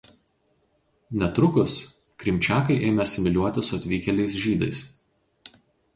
[1.23, 1.75] Netrukus
[2.23, 4.85] krymčiakai ėmė asimiliuotis su atvykėliais žydais.